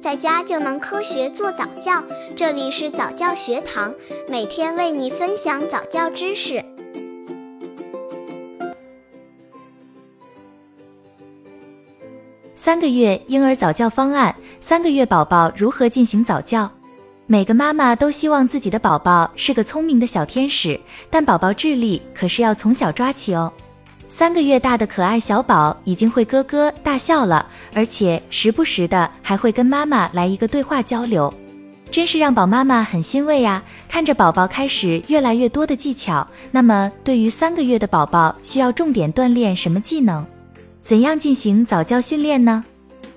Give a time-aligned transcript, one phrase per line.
[0.00, 2.02] 在家就能科学做早教。
[2.34, 3.94] 这里是早教学堂，
[4.28, 6.64] 每天为你分享早教知识。
[12.54, 16.70] 三个月婴儿早教方案：三个月宝宝如何进行早教？
[17.26, 20.80] 每个妈妈都希望自己的宝宝是个聪明的小天使，
[21.10, 23.52] 但宝宝智力可是要从小抓起哦。
[24.12, 31.32] 三个月大的可爱小宝已经会咯咯大笑了，而且时不时的还会跟妈妈来一个对话交流，
[31.92, 33.62] 真是让宝妈妈很欣慰呀！
[33.88, 40.26] 看着宝宝开始越来越多的技巧，那么对于三个月的宝宝，需要重点锻炼什么技能？
[40.82, 42.64] 怎样进行早教训练呢？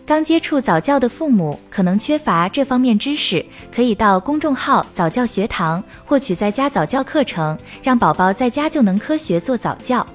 [0.05, 10.05] 刚接触早教的父母可能缺乏这方面知识，可以到公众号早教学堂获取在家早教课程，让宝宝在家就能科学做早教。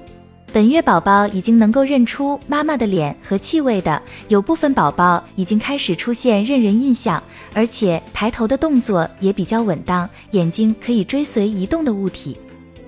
[0.51, 7.21] 本月宝宝已经能够认出妈妈的脸和气味的，有部分宝宝已经开始出现认人印象，
[7.53, 12.35] 而且抬头的动作也比较稳当，眼睛可以追随移动的物体。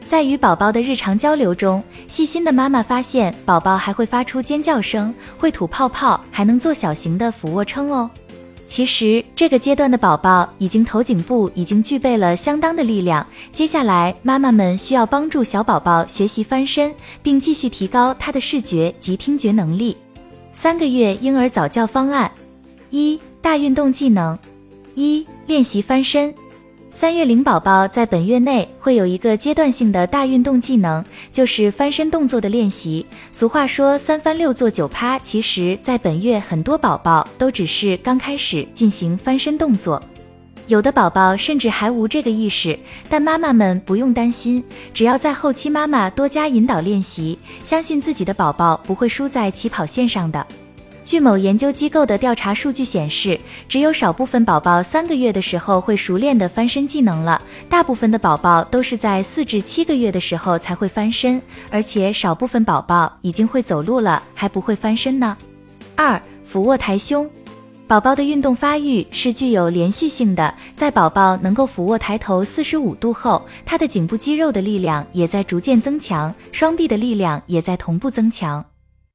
[0.03, 8.09] 在与宝宝的日常交流中，细心的妈妈发现宝宝还会发出尖叫声，会吐泡泡，还能做小型的俯卧撑哦。
[8.71, 19.97] 其实这个阶段的宝宝已经头颈部已经具备了相当的力量，接下来妈妈们需要帮助小宝宝学习翻身，并继续提高他的视觉及听觉能力。
[20.53, 22.31] 三个月婴儿早教方案：
[22.91, 24.39] 一大运动技能，
[24.95, 26.33] 一练习翻身。
[26.93, 33.05] 三月龄宝宝在本月内会有一个阶段性的大运动技能，就是翻身动作的练习。
[33.31, 40.03] 俗话说三翻六坐九趴，其实，在本月很多宝宝都只是刚开始进行翻身动作，
[40.67, 42.77] 有的宝宝甚至还无这个意识。
[43.09, 44.61] 但妈妈们不用担心，
[44.93, 50.45] 只要在后期妈妈多加引导练习，相信自己的宝宝不会输在起跑线上的。
[51.03, 65.35] 据某研究机构的调查数据显示，只有少部分宝宝三个月的时候会熟练的翻身技能了，大部分的宝宝都是在四至七个月的时候才会翻身，而且少部分宝宝已经会走路了还不会翻身呢。
[65.95, 67.29] 二、俯卧抬胸，
[67.87, 78.63] 宝宝的运动发育是具有连续性的，在宝宝能够俯卧抬头四十五度后，他的颈部肌肉的力量也在逐渐增强，双臂的力量也在同步增强。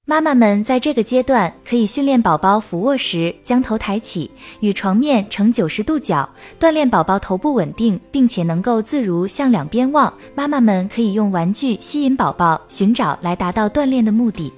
[0.09, 4.31] 妈妈们在这个阶段可以训练宝宝俯卧时将头抬起，
[4.61, 6.29] 与床面呈九十度角，
[6.61, 10.15] 锻炼宝宝头部稳定，并且能够自如向两边望。
[10.33, 14.53] 妈妈们可以用玩具吸引宝宝寻找，来达到锻炼的目的。